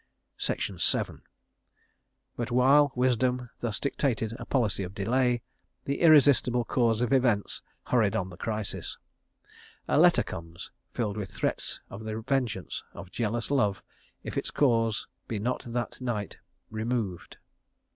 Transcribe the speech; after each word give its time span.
But 2.35 2.49
while 2.49 2.91
wisdom 2.95 3.51
thus 3.59 3.79
dictated 3.79 4.33
a 4.39 4.47
policy 4.47 4.81
of 4.81 4.95
delay, 4.95 5.43
the 5.85 5.99
irresistible 6.01 6.65
course 6.65 7.01
of 7.01 7.13
events 7.13 7.61
hurried 7.83 8.15
on 8.15 8.31
the 8.31 8.35
crisis. 8.35 8.97
A 9.87 9.99
letter 9.99 10.23
comes 10.23 10.71
(VII.) 10.95 10.95
filled 10.97 11.17
with 11.17 11.31
threats 11.31 11.81
of 11.91 12.03
the 12.03 12.19
vengeance 12.21 12.83
of 12.95 13.11
jealous 13.11 13.51
love 13.51 13.83
if 14.23 14.39
its 14.39 14.49
cause 14.49 15.05
be 15.27 15.37
not 15.37 15.71
that 15.71 16.01
night 16.01 16.39
removed. 16.71 17.37